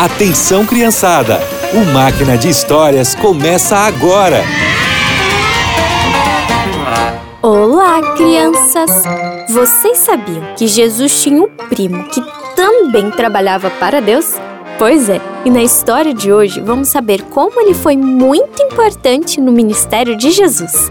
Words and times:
Atenção, 0.00 0.64
criançada! 0.64 1.38
O 1.74 1.92
Máquina 1.92 2.38
de 2.38 2.48
Histórias 2.48 3.14
começa 3.14 3.76
agora! 3.76 4.42
Olá, 7.42 8.00
crianças! 8.16 8.90
Vocês 9.50 9.98
sabiam 9.98 10.42
que 10.56 10.66
Jesus 10.66 11.22
tinha 11.22 11.42
um 11.42 11.48
primo 11.68 12.02
que 12.04 12.22
também 12.56 13.10
trabalhava 13.10 13.68
para 13.68 14.00
Deus? 14.00 14.36
Pois 14.78 15.10
é, 15.10 15.20
e 15.44 15.50
na 15.50 15.62
história 15.62 16.14
de 16.14 16.32
hoje 16.32 16.62
vamos 16.62 16.88
saber 16.88 17.20
como 17.24 17.60
ele 17.60 17.74
foi 17.74 17.94
muito 17.94 18.62
importante 18.62 19.38
no 19.38 19.52
ministério 19.52 20.16
de 20.16 20.30
Jesus. 20.30 20.90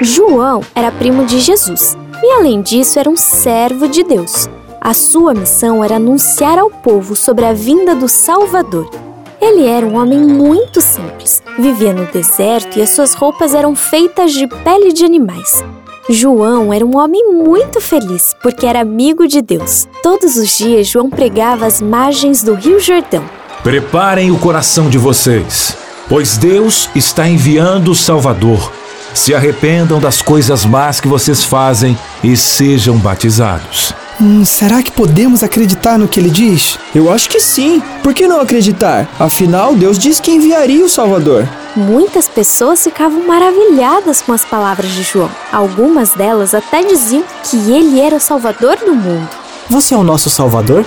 João 0.00 0.60
era 0.72 0.92
primo 0.92 1.26
de 1.26 1.40
Jesus 1.40 1.98
e, 2.22 2.30
além 2.30 2.62
disso, 2.62 2.96
era 3.00 3.10
um 3.10 3.16
servo 3.16 3.88
de 3.88 4.04
Deus. 4.04 4.48
A 4.82 4.94
sua 4.94 5.34
missão 5.34 5.84
era 5.84 5.96
anunciar 5.96 6.58
ao 6.58 6.70
povo 6.70 7.14
sobre 7.14 7.44
a 7.44 7.52
vinda 7.52 7.94
do 7.94 8.08
Salvador. 8.08 8.90
Ele 9.38 9.66
era 9.66 9.84
um 9.84 10.00
homem 10.00 10.18
muito 10.18 10.80
simples, 10.80 11.42
vivia 11.58 11.92
no 11.92 12.06
deserto 12.06 12.78
e 12.78 12.82
as 12.82 12.88
suas 12.88 13.12
roupas 13.12 13.54
eram 13.54 13.76
feitas 13.76 14.32
de 14.32 14.46
pele 14.46 14.94
de 14.94 15.04
animais. 15.04 15.62
João 16.08 16.72
era 16.72 16.84
um 16.84 16.96
homem 16.96 17.30
muito 17.30 17.78
feliz 17.78 18.34
porque 18.42 18.64
era 18.64 18.80
amigo 18.80 19.28
de 19.28 19.42
Deus. 19.42 19.86
Todos 20.02 20.36
os 20.36 20.56
dias, 20.56 20.86
João 20.86 21.10
pregava 21.10 21.66
às 21.66 21.82
margens 21.82 22.42
do 22.42 22.54
Rio 22.54 22.80
Jordão. 22.80 23.24
Preparem 23.62 24.30
o 24.30 24.38
coração 24.38 24.88
de 24.88 24.96
vocês, 24.96 25.76
pois 26.08 26.38
Deus 26.38 26.88
está 26.94 27.28
enviando 27.28 27.90
o 27.90 27.94
Salvador. 27.94 28.72
Se 29.12 29.34
arrependam 29.34 30.00
das 30.00 30.22
coisas 30.22 30.64
más 30.64 31.00
que 31.00 31.08
vocês 31.08 31.44
fazem 31.44 31.98
e 32.24 32.34
sejam 32.34 32.96
batizados. 32.96 33.94
Hum, 34.20 34.44
será 34.44 34.82
que 34.82 34.92
podemos 34.92 35.42
acreditar 35.42 35.98
no 35.98 36.06
que 36.06 36.20
ele 36.20 36.28
diz? 36.28 36.78
Eu 36.94 37.10
acho 37.10 37.30
que 37.30 37.40
sim. 37.40 37.82
Por 38.02 38.12
que 38.12 38.28
não 38.28 38.40
acreditar? 38.40 39.08
Afinal, 39.18 39.74
Deus 39.74 39.98
disse 39.98 40.20
que 40.20 40.30
enviaria 40.30 40.84
o 40.84 40.90
Salvador. 40.90 41.48
Muitas 41.74 42.28
pessoas 42.28 42.84
ficavam 42.84 43.26
maravilhadas 43.26 44.20
com 44.20 44.32
as 44.32 44.44
palavras 44.44 44.90
de 44.90 45.02
João. 45.02 45.30
Algumas 45.50 46.12
delas 46.12 46.52
até 46.54 46.82
diziam 46.82 47.24
que 47.44 47.56
ele 47.70 47.98
era 47.98 48.16
o 48.16 48.20
Salvador 48.20 48.76
do 48.76 48.94
mundo. 48.94 49.28
Você 49.70 49.94
é 49.94 49.96
o 49.96 50.02
nosso 50.02 50.28
Salvador? 50.28 50.84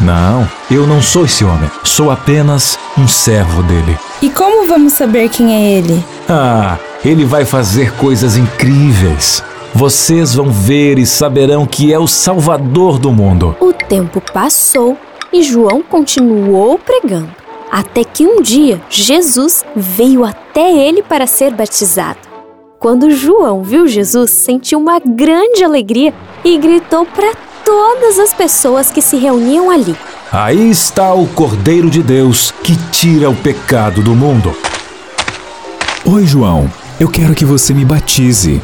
Não, 0.00 0.48
eu 0.70 0.84
não 0.84 1.00
sou 1.00 1.26
esse 1.26 1.44
homem. 1.44 1.70
Sou 1.84 2.10
apenas 2.10 2.78
um 2.98 3.06
servo 3.06 3.62
dele. 3.62 3.96
E 4.20 4.28
como 4.30 4.66
vamos 4.66 4.94
saber 4.94 5.28
quem 5.28 5.54
é 5.54 5.78
ele? 5.78 6.04
Ah, 6.28 6.78
ele 7.04 7.24
vai 7.24 7.44
fazer 7.44 7.92
coisas 7.92 8.36
incríveis. 8.36 9.44
Vocês 9.74 10.34
vão 10.34 10.50
ver 10.50 10.98
e 10.98 11.06
saberão 11.06 11.66
que 11.66 11.94
é 11.94 11.98
o 11.98 12.06
Salvador 12.06 12.98
do 12.98 13.10
mundo. 13.10 13.56
O 13.58 13.72
tempo 13.72 14.20
passou 14.20 14.98
e 15.32 15.42
João 15.42 15.82
continuou 15.82 16.78
pregando, 16.78 17.30
até 17.70 18.04
que 18.04 18.26
um 18.26 18.42
dia 18.42 18.82
Jesus 18.90 19.64
veio 19.74 20.26
até 20.26 20.70
ele 20.70 21.02
para 21.02 21.26
ser 21.26 21.54
batizado. 21.54 22.18
Quando 22.78 23.10
João 23.10 23.62
viu 23.62 23.88
Jesus, 23.88 24.30
sentiu 24.30 24.78
uma 24.78 24.98
grande 24.98 25.64
alegria 25.64 26.12
e 26.44 26.58
gritou 26.58 27.06
para 27.06 27.32
todas 27.64 28.18
as 28.18 28.34
pessoas 28.34 28.90
que 28.90 29.00
se 29.00 29.16
reuniam 29.16 29.70
ali: 29.70 29.96
Aí 30.30 30.70
está 30.70 31.14
o 31.14 31.26
Cordeiro 31.28 31.88
de 31.88 32.02
Deus 32.02 32.52
que 32.62 32.76
tira 32.90 33.30
o 33.30 33.34
pecado 33.34 34.02
do 34.02 34.14
mundo. 34.14 34.54
Oi, 36.04 36.26
João. 36.26 36.70
Eu 37.00 37.08
quero 37.08 37.34
que 37.34 37.44
você 37.44 37.72
me 37.72 37.84
batize. 37.84 38.60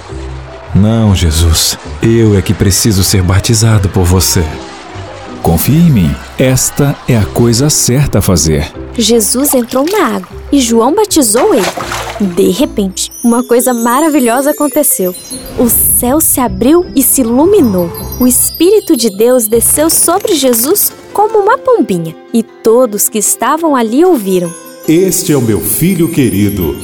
Não, 0.81 1.13
Jesus. 1.13 1.77
Eu 2.01 2.39
é 2.39 2.43
que 2.43 2.55
preciso 2.55 3.03
ser 3.03 3.21
batizado 3.21 3.89
por 3.89 4.05
você. 4.05 4.45
Confie 5.43 5.77
em 5.77 5.91
mim. 5.91 6.17
Esta 6.39 6.97
é 7.09 7.17
a 7.17 7.25
coisa 7.25 7.69
certa 7.69 8.19
a 8.19 8.23
fazer. 8.23 8.71
Jesus 8.97 9.55
entrou 9.55 9.85
na 9.91 10.17
água 10.17 10.29
e 10.53 10.61
João 10.61 10.95
batizou 10.95 11.53
ele. 11.53 11.67
De 12.35 12.51
repente, 12.51 13.11
uma 13.25 13.43
coisa 13.43 13.75
maravilhosa 13.75 14.51
aconteceu. 14.51 15.15
O 15.59 15.69
céu 15.69 16.21
se 16.21 16.39
abriu 16.39 16.87
e 16.95 17.03
se 17.03 17.23
iluminou. 17.23 17.91
O 18.21 18.27
Espírito 18.27 18.97
de 18.97 19.11
Deus 19.11 19.49
desceu 19.49 19.91
sobre 19.91 20.35
Jesus 20.35 20.93
como 21.13 21.39
uma 21.39 21.59
pombinha, 21.59 22.15
e 22.33 22.43
todos 22.43 23.09
que 23.09 23.19
estavam 23.19 23.75
ali 23.75 24.05
ouviram. 24.05 24.53
Este 24.87 25.33
é 25.33 25.37
o 25.37 25.43
meu 25.43 25.61
filho 25.61 26.09
querido. 26.09 26.77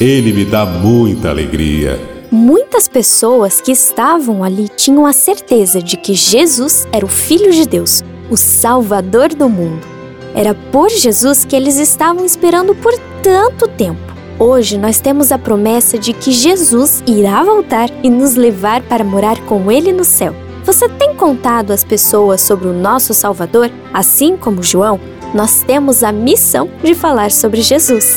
Ele 0.00 0.32
me 0.32 0.44
dá 0.46 0.64
muita 0.64 1.28
alegria. 1.28 2.21
Muitas 2.34 2.88
pessoas 2.88 3.60
que 3.60 3.72
estavam 3.72 4.42
ali 4.42 4.66
tinham 4.66 5.04
a 5.04 5.12
certeza 5.12 5.82
de 5.82 5.98
que 5.98 6.14
Jesus 6.14 6.88
era 6.90 7.04
o 7.04 7.08
Filho 7.08 7.52
de 7.52 7.68
Deus, 7.68 8.02
o 8.30 8.38
Salvador 8.38 9.34
do 9.34 9.50
mundo. 9.50 9.86
Era 10.34 10.54
por 10.54 10.88
Jesus 10.88 11.44
que 11.44 11.54
eles 11.54 11.76
estavam 11.76 12.24
esperando 12.24 12.74
por 12.74 12.94
tanto 13.22 13.68
tempo. 13.68 14.00
Hoje 14.38 14.78
nós 14.78 14.98
temos 14.98 15.30
a 15.30 15.36
promessa 15.36 15.98
de 15.98 16.14
que 16.14 16.32
Jesus 16.32 17.04
irá 17.06 17.44
voltar 17.44 17.90
e 18.02 18.08
nos 18.08 18.34
levar 18.34 18.80
para 18.80 19.04
morar 19.04 19.38
com 19.44 19.70
Ele 19.70 19.92
no 19.92 20.02
céu. 20.02 20.34
Você 20.64 20.88
tem 20.88 21.14
contado 21.14 21.70
às 21.70 21.84
pessoas 21.84 22.40
sobre 22.40 22.66
o 22.66 22.72
nosso 22.72 23.12
Salvador? 23.12 23.70
Assim 23.92 24.38
como 24.38 24.62
João, 24.62 24.98
nós 25.34 25.62
temos 25.64 26.02
a 26.02 26.10
missão 26.10 26.70
de 26.82 26.94
falar 26.94 27.30
sobre 27.30 27.60
Jesus. 27.60 28.16